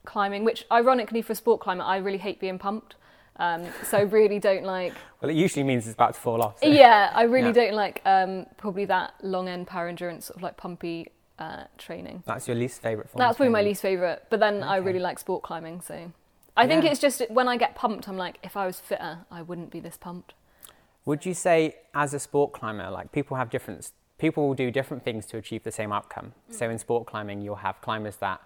climbing. 0.04 0.44
Which 0.44 0.66
ironically 0.70 1.22
for 1.22 1.32
a 1.32 1.36
sport 1.36 1.60
climber, 1.60 1.84
I 1.84 1.96
really 1.98 2.18
hate 2.18 2.40
being 2.40 2.58
pumped. 2.58 2.96
Um, 3.36 3.64
so 3.82 4.02
really 4.04 4.38
don't 4.38 4.64
like. 4.64 4.92
Well, 5.20 5.30
it 5.30 5.36
usually 5.36 5.62
means 5.62 5.86
it's 5.86 5.94
about 5.94 6.12
to 6.14 6.20
fall 6.20 6.42
off. 6.42 6.58
so- 6.60 6.66
Yeah, 6.68 7.10
I 7.14 7.22
really 7.22 7.46
Yeah. 7.46 7.52
don't 7.52 7.72
like 7.74 8.02
um, 8.04 8.44
probably 8.58 8.84
that 8.84 9.14
long 9.22 9.48
end 9.48 9.66
power 9.66 9.88
endurance 9.88 10.26
sort 10.26 10.36
of 10.36 10.42
like 10.42 10.58
pumpy 10.58 11.06
uh, 11.38 11.64
training. 11.78 12.22
That's 12.26 12.46
your 12.48 12.56
least 12.56 12.80
favourite 12.82 13.10
form. 13.10 13.18
That's 13.20 13.36
probably 13.36 13.52
my 13.52 13.62
least 13.62 13.82
favourite. 13.82 14.28
But 14.30 14.40
then 14.40 14.62
I 14.62 14.76
really 14.76 15.00
like 15.00 15.18
sport 15.18 15.42
climbing, 15.42 15.80
so 15.80 16.12
I 16.56 16.66
think 16.66 16.84
Yeah. 16.84 16.90
it's 16.90 17.00
just 17.00 17.22
when 17.30 17.48
I 17.48 17.56
get 17.56 17.74
pumped, 17.74 18.08
I'm 18.08 18.16
like, 18.16 18.38
if 18.42 18.56
I 18.56 18.66
was 18.66 18.80
fitter, 18.80 19.18
I 19.30 19.42
wouldn't 19.42 19.70
be 19.70 19.80
this 19.80 19.96
pumped. 19.96 20.34
Would 21.04 21.26
you 21.26 21.34
say, 21.34 21.76
as 21.94 22.14
a 22.14 22.18
sport 22.18 22.52
climber, 22.52 22.90
like 22.90 23.12
people 23.12 23.36
have 23.36 23.50
different, 23.50 23.90
people 24.18 24.46
will 24.46 24.54
do 24.54 24.70
different 24.70 25.04
things 25.04 25.26
to 25.26 25.36
achieve 25.36 25.64
the 25.64 25.72
same 25.72 25.92
outcome. 25.92 26.32
So 26.50 26.70
in 26.70 26.78
sport 26.78 27.06
climbing, 27.06 27.42
you'll 27.42 27.56
have 27.56 27.80
climbers 27.82 28.16
that 28.16 28.40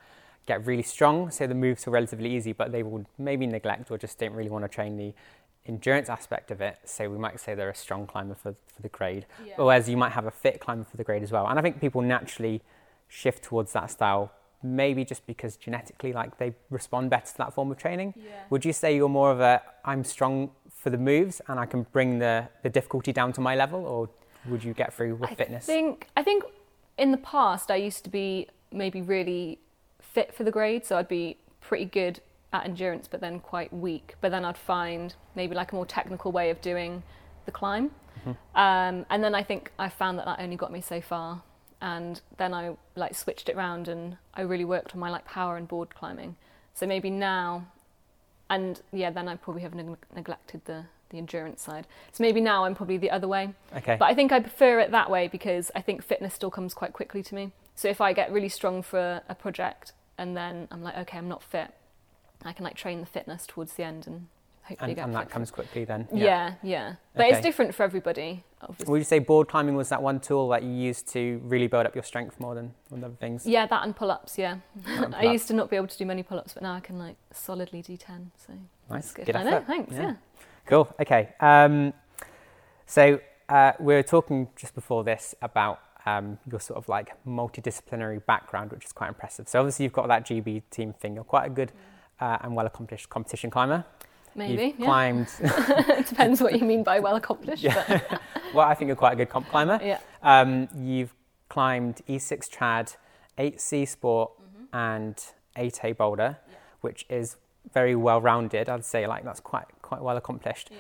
get 0.47 0.65
really 0.67 0.83
strong, 0.83 1.31
so 1.31 1.47
the 1.47 1.55
moves 1.55 1.87
are 1.87 1.91
relatively 1.91 2.35
easy, 2.35 2.53
but 2.53 2.73
they 2.73 2.83
will 2.83 3.05
maybe 3.19 3.47
neglect 3.47 3.91
or 3.91 3.99
just 3.99 4.19
don't 4.19 4.33
really 4.33 4.49
want 4.49 4.65
to 4.65 4.69
train 4.69 4.97
the 4.97 5.13
endurance 5.67 6.09
aspect 6.09 6.51
of 6.51 6.63
it. 6.63 6.79
So 6.87 7.11
we 7.11 7.19
might 7.19 7.39
say 7.39 7.55
they're 7.55 7.69
a 7.69 7.75
strong 7.75 8.07
climber 8.07 8.35
for, 8.35 8.55
for 8.75 8.81
the 8.83 8.89
grade, 8.89 9.27
Yeah. 9.45 9.53
whereas 9.57 9.87
you 9.89 9.99
might 9.99 10.13
have 10.13 10.25
a 10.25 10.31
fit 10.31 10.59
climber 10.59 10.85
for 10.85 10.97
the 10.97 11.05
grade 11.05 11.23
as 11.23 11.31
well. 11.31 11.47
And 11.47 11.59
I 11.59 11.63
think 11.63 11.79
people 11.81 12.01
naturally 12.01 12.63
shift 13.09 13.43
towards 13.43 13.73
that 13.73 13.91
style, 13.91 14.31
maybe 14.63 15.05
just 15.05 15.27
because 15.27 15.57
genetically, 15.57 16.13
like 16.13 16.39
they 16.39 16.55
respond 16.71 17.11
better 17.11 17.27
to 17.33 17.39
that 17.39 17.53
form 17.55 17.71
of 17.71 17.79
training. 17.79 18.15
Would 18.51 18.65
you 18.65 18.73
say 18.73 18.95
you're 18.95 19.09
more 19.09 19.31
of 19.31 19.41
a 19.41 19.63
I'm 19.85 20.05
strong 20.05 20.51
for 20.71 20.91
the 20.91 20.99
moves 20.99 21.41
and 21.49 21.59
I 21.59 21.67
can 21.67 21.83
bring 21.93 22.19
the, 22.19 22.49
the 22.63 22.69
difficulty 22.71 23.13
down 23.13 23.33
to 23.35 23.41
my 23.41 23.55
level, 23.57 23.85
or 23.87 24.09
would 24.47 24.63
you 24.63 24.73
get 24.75 24.93
through 24.95 25.17
with 25.17 25.31
I 25.31 25.35
fitness? 25.35 25.67
think 25.67 26.07
I 26.17 26.23
think 26.23 26.45
in 26.97 27.11
the 27.11 27.19
past 27.19 27.71
I 27.71 27.77
used 27.77 28.05
to 28.05 28.11
be 28.11 28.49
maybe 28.73 29.01
really 29.03 29.59
fit 30.01 30.35
for 30.35 30.45
the 30.45 30.51
grade, 30.51 30.85
so 30.85 30.97
I'd 30.99 31.09
be 31.09 31.37
pretty 31.61 31.85
good 31.87 32.21
at 32.53 32.65
endurance, 32.65 33.09
but 33.09 33.21
then 33.21 33.41
quite 33.41 33.73
weak. 33.73 34.15
But 34.21 34.31
then 34.31 34.45
I'd 34.45 34.57
find 34.59 35.15
maybe 35.35 35.55
like 35.55 35.73
a 35.73 35.75
more 35.75 35.87
technical 35.87 36.33
way 36.33 36.51
of 36.51 36.61
doing 36.61 37.03
the 37.47 37.53
climb, 37.53 37.91
Mm-hmm. 38.21 38.59
um, 38.59 39.07
and 39.11 39.23
then 39.23 39.33
I 39.35 39.45
think 39.45 39.71
I 39.79 39.89
found 39.89 40.19
that 40.19 40.27
that 40.27 40.41
only 40.41 40.57
got 40.57 40.73
me 40.73 40.81
so 40.81 41.01
far. 41.01 41.43
And 41.81 42.21
then 42.39 42.53
I 42.53 42.77
like 42.97 43.15
switched 43.15 43.49
it 43.49 43.57
round 43.57 43.89
and 43.89 44.17
I 44.35 44.41
really 44.43 44.65
worked 44.65 44.95
on 44.95 45.01
my 45.01 45.11
like 45.11 45.25
power 45.25 45.57
and 45.57 45.69
board 45.69 45.95
climbing. 45.95 46.37
So 46.75 46.87
maybe 46.87 47.11
now, 47.11 47.67
and 48.51 48.81
yeah, 48.93 49.11
then 49.11 49.29
I 49.29 49.37
probably 49.37 49.63
have 49.63 49.75
neg- 49.75 49.97
neglected 50.15 50.65
the 50.65 50.85
the 51.11 51.19
endurance 51.19 51.63
side. 51.63 51.87
So 52.13 52.23
maybe 52.23 52.41
now 52.41 52.65
I'm 52.65 52.75
probably 52.75 52.99
the 52.99 53.11
other 53.11 53.29
way. 53.29 53.55
Okay. 53.75 53.97
But 53.99 54.07
I 54.07 54.15
think 54.15 54.33
I 54.33 54.41
prefer 54.41 54.81
it 54.81 54.91
that 54.91 55.11
way 55.11 55.29
because 55.29 55.71
I 55.75 55.81
think 55.81 56.03
fitness 56.03 56.35
still 56.35 56.51
comes 56.51 56.75
quite 56.75 56.93
quickly 56.93 57.23
to 57.23 57.35
me. 57.35 57.53
So 57.75 57.89
if 57.89 58.01
I 58.01 58.13
get 58.13 58.33
really 58.33 58.49
strong 58.49 58.83
for 58.83 59.23
a 59.29 59.35
project 59.35 59.93
and 60.19 60.37
then 60.37 60.69
I'm 60.71 60.83
like, 60.83 60.97
okay, 60.99 61.19
I'm 61.19 61.29
not 61.29 61.43
fit, 61.43 61.71
I 62.45 62.53
can 62.53 62.65
like 62.65 62.77
train 62.77 63.01
the 63.01 63.07
fitness 63.07 63.47
towards 63.47 63.75
the 63.75 63.85
end 63.85 64.07
and 64.07 64.27
hopefully 64.69 64.93
and, 64.93 65.01
and 65.01 65.15
that 65.15 65.31
comes 65.31 65.51
quickly 65.51 65.85
then. 65.85 66.07
Yeah, 66.13 66.55
yeah. 66.63 66.95
But 67.15 67.29
it's 67.31 67.41
different 67.41 67.75
for 67.75 67.83
everybody, 67.83 68.45
obviously. 68.61 68.91
Would 68.93 68.99
you 68.99 69.05
say 69.05 69.19
board 69.19 69.49
climbing 69.49 69.75
was 69.77 69.89
that 69.89 70.03
one 70.03 70.21
tool 70.21 70.49
that 70.51 70.63
you 70.63 70.71
used 70.71 71.09
to 71.09 71.41
really 71.45 71.67
build 71.67 71.87
up 71.87 71.95
your 71.95 72.05
strength 72.05 72.39
more 72.39 72.55
than, 72.55 72.75
other 72.93 73.09
things? 73.19 73.47
Yeah, 73.47 73.67
that 73.67 73.83
and 73.85 73.97
pull-ups. 73.97 74.39
Yeah, 74.39 74.59
and 74.87 75.15
I 75.15 75.21
pull-ups. 75.21 75.33
used 75.33 75.49
to 75.49 75.55
not 75.55 75.71
be 75.71 75.77
able 75.77 75.89
to 75.89 75.99
do 75.99 76.05
many 76.07 76.23
pull-ups, 76.23 76.55
but 76.55 76.63
now 76.63 76.75
I 76.75 76.81
can 76.81 76.99
like 76.99 77.17
solidly 77.33 77.83
do 77.83 77.97
ten. 77.97 78.31
So 78.47 78.53
Nice. 78.53 79.05
that's 79.05 79.13
good. 79.15 79.27
Good 79.27 79.37
I 79.37 79.43
know. 79.43 79.65
Thanks. 79.67 79.93
Yeah. 79.93 80.03
Yeah. 80.03 80.15
Cool. 80.67 80.95
Okay. 81.01 81.31
Um, 81.41 81.93
so 82.87 83.21
uh, 83.49 83.73
we 83.81 83.95
were 83.95 84.03
talking 84.03 84.49
just 84.57 84.75
before 84.75 85.05
this 85.05 85.35
about 85.43 85.81
um, 86.07 86.39
your 86.51 86.61
sort 86.61 86.79
of 86.79 86.89
like 86.89 87.13
multidisciplinary 87.27 88.25
background, 88.25 88.73
which 88.73 88.85
is 88.85 88.93
quite 88.93 89.09
impressive. 89.09 89.49
So 89.49 89.59
obviously 89.61 89.85
you've 89.85 89.93
got 89.93 90.09
that 90.09 90.27
GB 90.27 90.63
team 90.71 90.93
thing. 90.93 91.15
You're 91.15 91.25
quite 91.25 91.47
a 91.47 91.51
good 91.51 91.73
uh, 92.21 92.39
and 92.41 92.55
well 92.55 92.67
accomplished 92.67 93.09
competition 93.09 93.51
climber. 93.51 93.85
Maybe. 94.39 94.65
You've 94.65 94.81
yeah. 94.81 94.87
climbed. 94.87 95.29
it 95.41 96.07
depends 96.07 96.41
what 96.41 96.59
you 96.59 96.65
mean 96.65 96.83
by 96.83 97.01
well 97.01 97.17
accomplished. 97.17 97.63
Yeah. 97.63 97.85
But 97.89 98.23
well, 98.55 98.67
I 98.67 98.75
think 98.75 98.87
you're 98.89 98.97
quite 98.97 99.15
a 99.15 99.17
good 99.17 99.29
comp 99.29 99.49
climber. 99.49 99.81
yeah. 99.83 99.99
Um, 100.23 100.69
you've 100.77 101.15
climbed 101.49 102.01
E6 102.09 102.49
Trad, 102.49 102.97
8C 103.39 103.89
Sport, 103.89 104.33
mm-hmm. 104.41 104.77
and 104.77 105.17
8A 105.57 105.97
Boulder, 105.97 106.39
yeah. 106.49 106.57
which 106.81 107.05
is 107.09 107.37
very 107.73 107.95
well 107.95 108.21
rounded. 108.21 108.69
I'd 108.69 108.85
say 108.85 109.07
like 109.07 109.25
that's 109.25 109.41
quite 109.41 109.67
quite 109.83 110.03
well 110.03 110.17
accomplished. 110.17 110.71
Yeah. 110.71 110.79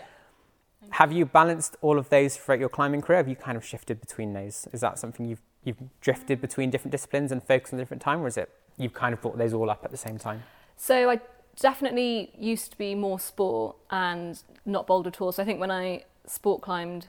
Have 0.90 1.12
you 1.12 1.26
balanced 1.26 1.76
all 1.82 1.98
of 1.98 2.08
those 2.08 2.36
throughout 2.36 2.60
your 2.60 2.68
climbing 2.68 3.02
career? 3.02 3.18
Have 3.18 3.28
you 3.28 3.36
kind 3.36 3.56
of 3.56 3.64
shifted 3.64 4.00
between 4.00 4.32
those? 4.32 4.68
Is 4.72 4.80
that 4.80 4.98
something 4.98 5.26
you've 5.26 5.42
you've 5.64 5.78
drifted 6.00 6.40
between 6.40 6.70
different 6.70 6.92
disciplines 6.92 7.32
and 7.32 7.42
focused 7.42 7.74
on 7.74 7.80
a 7.80 7.82
different 7.82 8.02
time, 8.02 8.20
or 8.20 8.26
is 8.26 8.36
it 8.36 8.50
you've 8.76 8.94
kind 8.94 9.12
of 9.12 9.20
brought 9.20 9.36
those 9.36 9.52
all 9.52 9.68
up 9.68 9.84
at 9.84 9.90
the 9.90 9.96
same 9.96 10.18
time? 10.18 10.42
So 10.76 11.10
I 11.10 11.20
definitely 11.60 12.30
used 12.38 12.70
to 12.72 12.78
be 12.78 12.94
more 12.94 13.18
sport 13.18 13.76
and 13.90 14.42
not 14.64 14.86
boulder 14.86 15.08
at 15.08 15.20
all. 15.20 15.32
So 15.32 15.42
I 15.42 15.46
think 15.46 15.60
when 15.60 15.70
I 15.70 16.04
sport 16.26 16.62
climbed 16.62 17.08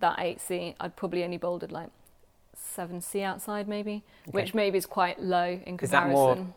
that 0.00 0.18
8C, 0.18 0.74
I'd 0.80 0.96
probably 0.96 1.24
only 1.24 1.36
bouldered 1.36 1.72
like 1.72 1.90
7C 2.56 3.22
outside 3.22 3.68
maybe, 3.68 4.02
okay. 4.28 4.30
which 4.30 4.54
maybe 4.54 4.78
is 4.78 4.86
quite 4.86 5.20
low 5.20 5.60
in 5.64 5.76
comparison. 5.76 5.84
Is 5.84 5.90
that 5.90 6.08
more 6.08 6.54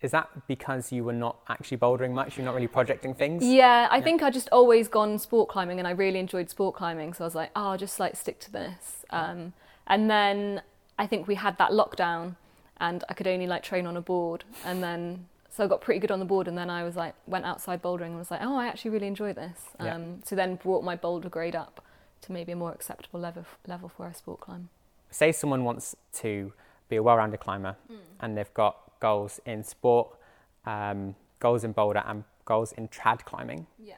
is 0.00 0.12
that 0.12 0.28
because 0.46 0.92
you 0.92 1.02
were 1.02 1.12
not 1.12 1.38
actually 1.48 1.76
bouldering 1.76 2.12
much? 2.12 2.36
You're 2.36 2.44
not 2.44 2.54
really 2.54 2.68
projecting 2.68 3.14
things? 3.14 3.44
Yeah, 3.44 3.88
I 3.90 3.96
yeah. 3.96 4.04
think 4.04 4.22
I 4.22 4.30
just 4.30 4.48
always 4.50 4.86
gone 4.86 5.18
sport 5.18 5.48
climbing 5.48 5.78
and 5.80 5.88
I 5.88 5.90
really 5.90 6.20
enjoyed 6.20 6.48
sport 6.48 6.76
climbing. 6.76 7.14
So 7.14 7.24
I 7.24 7.26
was 7.26 7.34
like, 7.34 7.50
oh, 7.56 7.70
I'll 7.70 7.78
just 7.78 7.98
like 7.98 8.14
stick 8.14 8.38
to 8.40 8.52
this. 8.52 9.04
Um, 9.10 9.54
and 9.88 10.08
then 10.08 10.62
I 10.98 11.06
think 11.06 11.26
we 11.26 11.34
had 11.34 11.58
that 11.58 11.72
lockdown 11.72 12.36
and 12.78 13.02
I 13.08 13.14
could 13.14 13.26
only 13.26 13.48
like 13.48 13.64
train 13.64 13.86
on 13.86 13.96
a 13.96 14.00
board. 14.00 14.44
And 14.64 14.82
then, 14.82 15.26
so 15.58 15.64
I 15.64 15.66
got 15.66 15.80
pretty 15.80 15.98
good 15.98 16.12
on 16.12 16.20
the 16.20 16.24
board. 16.24 16.46
And 16.46 16.56
then 16.56 16.70
I 16.70 16.84
was 16.84 16.94
like, 16.94 17.16
went 17.26 17.44
outside 17.44 17.82
bouldering 17.82 18.10
and 18.10 18.16
was 18.16 18.30
like, 18.30 18.42
oh, 18.44 18.56
I 18.56 18.68
actually 18.68 18.92
really 18.92 19.08
enjoy 19.08 19.32
this. 19.32 19.58
Um. 19.80 20.20
So 20.24 20.36
then 20.36 20.54
brought 20.54 20.84
my 20.84 20.94
boulder 20.94 21.28
grade 21.28 21.56
up 21.56 21.84
to 22.22 22.32
maybe 22.32 22.52
a 22.52 22.56
more 22.56 22.70
acceptable 22.70 23.18
level, 23.18 23.44
level 23.66 23.88
for 23.88 24.06
a 24.06 24.14
sport 24.14 24.38
climb. 24.38 24.68
Say 25.10 25.32
someone 25.32 25.64
wants 25.64 25.96
to 26.18 26.52
be 26.88 26.94
a 26.94 27.02
well 27.02 27.16
rounded 27.16 27.40
climber 27.40 27.74
mm. 27.90 27.96
and 28.20 28.38
they've 28.38 28.54
got 28.54 28.76
goals 29.00 29.40
in 29.44 29.64
sport, 29.64 30.10
um, 30.64 31.16
goals 31.40 31.64
in 31.64 31.72
boulder, 31.72 32.04
and 32.06 32.22
goals 32.44 32.70
in 32.70 32.86
trad 32.86 33.24
climbing. 33.24 33.66
Yeah. 33.82 33.96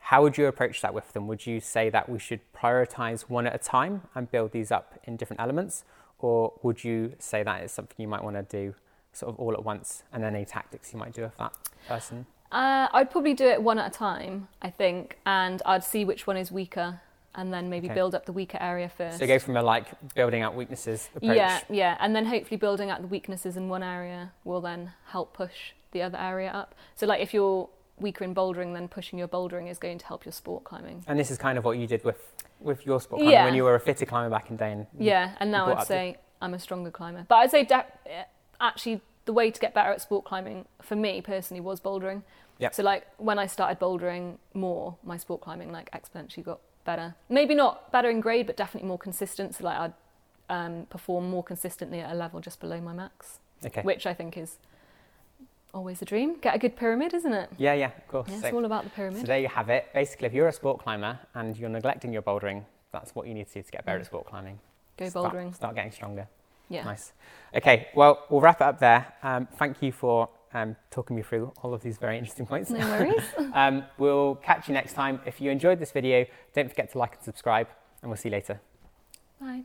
How 0.00 0.20
would 0.22 0.36
you 0.36 0.48
approach 0.48 0.82
that 0.82 0.92
with 0.92 1.14
them? 1.14 1.26
Would 1.28 1.46
you 1.46 1.60
say 1.60 1.88
that 1.88 2.10
we 2.10 2.18
should 2.18 2.40
prioritize 2.52 3.22
one 3.22 3.46
at 3.46 3.54
a 3.54 3.58
time 3.58 4.02
and 4.14 4.30
build 4.30 4.52
these 4.52 4.70
up 4.70 4.98
in 5.04 5.16
different 5.16 5.40
elements? 5.40 5.82
Or 6.18 6.52
would 6.62 6.84
you 6.84 7.14
say 7.18 7.42
that 7.42 7.64
is 7.64 7.72
something 7.72 7.96
you 7.96 8.08
might 8.08 8.22
want 8.22 8.36
to 8.36 8.42
do 8.42 8.74
sort 9.12 9.32
of 9.32 9.40
all 9.40 9.52
at 9.52 9.64
once 9.64 10.02
and 10.12 10.22
then 10.22 10.34
any 10.34 10.44
tactics 10.44 10.92
you 10.92 10.98
might 10.98 11.12
do 11.12 11.22
with 11.22 11.36
that 11.38 11.52
person? 11.88 12.26
Uh, 12.52 12.88
I'd 12.92 13.10
probably 13.10 13.34
do 13.34 13.46
it 13.46 13.62
one 13.62 13.78
at 13.78 13.94
a 13.94 13.96
time, 13.96 14.48
I 14.60 14.70
think, 14.70 15.18
and 15.24 15.62
I'd 15.64 15.84
see 15.84 16.04
which 16.04 16.26
one 16.26 16.36
is 16.36 16.50
weaker 16.50 17.00
and 17.34 17.52
then 17.52 17.70
maybe 17.70 17.86
okay. 17.86 17.94
build 17.94 18.14
up 18.14 18.26
the 18.26 18.32
weaker 18.32 18.58
area 18.60 18.88
first. 18.88 19.18
So 19.18 19.26
go 19.26 19.38
from 19.38 19.56
a 19.56 19.62
like 19.62 19.86
building 20.14 20.42
out 20.42 20.56
weaknesses 20.56 21.08
approach. 21.14 21.36
Yeah, 21.36 21.60
yeah, 21.70 21.96
and 22.00 22.14
then 22.14 22.26
hopefully 22.26 22.56
building 22.56 22.90
out 22.90 23.02
the 23.02 23.06
weaknesses 23.06 23.56
in 23.56 23.68
one 23.68 23.82
area 23.82 24.32
will 24.44 24.60
then 24.60 24.92
help 25.06 25.32
push 25.32 25.72
the 25.92 26.02
other 26.02 26.18
area 26.18 26.50
up. 26.50 26.74
So 26.96 27.06
like 27.06 27.20
if 27.20 27.32
you're 27.32 27.68
weaker 27.98 28.24
in 28.24 28.34
bouldering, 28.34 28.72
then 28.72 28.88
pushing 28.88 29.18
your 29.18 29.28
bouldering 29.28 29.70
is 29.70 29.78
going 29.78 29.98
to 29.98 30.06
help 30.06 30.24
your 30.24 30.32
sport 30.32 30.64
climbing. 30.64 31.04
And 31.06 31.18
this 31.18 31.30
is 31.30 31.38
kind 31.38 31.56
of 31.56 31.64
what 31.64 31.78
you 31.78 31.86
did 31.86 32.04
with 32.04 32.18
with 32.58 32.84
your 32.84 33.00
sport 33.00 33.20
climbing 33.20 33.32
yeah. 33.32 33.44
when 33.44 33.54
you 33.54 33.62
were 33.62 33.76
a 33.76 33.80
fitter 33.80 34.06
climber 34.06 34.30
back 34.30 34.50
in 34.50 34.56
day. 34.56 34.72
And 34.72 34.86
yeah, 34.98 35.36
and 35.38 35.52
now 35.52 35.72
I'd 35.72 35.86
say 35.86 36.12
the... 36.12 36.44
I'm 36.44 36.54
a 36.54 36.58
stronger 36.58 36.90
climber. 36.90 37.26
But 37.28 37.36
I'd 37.36 37.50
say 37.50 37.64
de- 37.64 37.86
actually 38.60 39.00
the 39.24 39.32
way 39.32 39.50
to 39.50 39.60
get 39.60 39.74
better 39.74 39.90
at 39.90 40.00
sport 40.00 40.24
climbing 40.24 40.66
for 40.82 40.96
me 40.96 41.20
personally 41.20 41.60
was 41.60 41.80
bouldering. 41.80 42.22
Yep. 42.58 42.74
So 42.74 42.82
like 42.82 43.06
when 43.16 43.38
I 43.38 43.46
started 43.46 43.78
bouldering 43.78 44.36
more, 44.54 44.96
my 45.04 45.16
sport 45.16 45.40
climbing 45.40 45.72
like 45.72 45.90
exponentially 45.92 46.44
got 46.44 46.60
better. 46.84 47.14
Maybe 47.28 47.54
not 47.54 47.90
better 47.92 48.10
in 48.10 48.20
grade, 48.20 48.46
but 48.46 48.56
definitely 48.56 48.88
more 48.88 48.98
consistent. 48.98 49.54
So 49.54 49.64
like 49.64 49.78
I'd 49.78 49.92
um, 50.48 50.86
perform 50.90 51.30
more 51.30 51.44
consistently 51.44 52.00
at 52.00 52.10
a 52.10 52.14
level 52.14 52.40
just 52.40 52.60
below 52.60 52.80
my 52.80 52.92
max. 52.92 53.38
Okay. 53.64 53.82
Which 53.82 54.06
I 54.06 54.14
think 54.14 54.36
is 54.36 54.56
always 55.72 56.02
a 56.02 56.04
dream. 56.04 56.36
Get 56.40 56.54
a 56.54 56.58
good 56.58 56.76
pyramid, 56.76 57.14
isn't 57.14 57.32
it? 57.32 57.50
Yeah, 57.56 57.74
yeah, 57.74 57.90
of 57.96 58.08
course. 58.08 58.28
Yeah, 58.28 58.36
it's 58.36 58.48
so, 58.48 58.56
all 58.56 58.64
about 58.64 58.84
the 58.84 58.90
pyramid. 58.90 59.20
So 59.20 59.26
there 59.26 59.38
you 59.38 59.48
have 59.48 59.68
it. 59.68 59.88
Basically, 59.94 60.26
if 60.26 60.32
you're 60.32 60.48
a 60.48 60.52
sport 60.52 60.80
climber 60.80 61.18
and 61.34 61.56
you're 61.56 61.68
neglecting 61.68 62.12
your 62.12 62.22
bouldering, 62.22 62.64
that's 62.92 63.14
what 63.14 63.26
you 63.26 63.34
need 63.34 63.46
to 63.48 63.54
do 63.54 63.62
to 63.62 63.70
get 63.70 63.84
better 63.84 63.98
mm. 63.98 64.02
at 64.02 64.06
sport 64.06 64.26
climbing. 64.26 64.58
Go 64.96 65.08
start, 65.08 65.32
bouldering. 65.32 65.54
Start 65.54 65.74
getting 65.74 65.92
stronger. 65.92 66.26
Yeah. 66.70 66.84
Nice. 66.84 67.12
Okay, 67.54 67.88
well, 67.94 68.24
we'll 68.30 68.40
wrap 68.40 68.60
it 68.60 68.64
up 68.64 68.78
there. 68.78 69.12
Um, 69.22 69.48
thank 69.58 69.82
you 69.82 69.92
for 69.92 70.28
um, 70.54 70.76
talking 70.90 71.16
me 71.16 71.22
through 71.22 71.52
all 71.62 71.74
of 71.74 71.82
these 71.82 71.98
very 71.98 72.16
interesting 72.16 72.46
points. 72.46 72.70
No 72.70 72.78
worries. 72.88 73.22
um, 73.52 73.84
we'll 73.98 74.36
catch 74.36 74.68
you 74.68 74.74
next 74.74 74.94
time. 74.94 75.20
If 75.26 75.40
you 75.40 75.50
enjoyed 75.50 75.78
this 75.80 75.90
video, 75.90 76.24
don't 76.54 76.68
forget 76.68 76.90
to 76.92 76.98
like 76.98 77.16
and 77.16 77.22
subscribe, 77.24 77.68
and 78.02 78.10
we'll 78.10 78.16
see 78.16 78.28
you 78.28 78.34
later. 78.36 78.60
Bye. 79.40 79.64